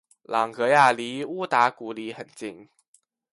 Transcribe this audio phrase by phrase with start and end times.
[0.23, 2.67] 朗格亚离乌达古里很近。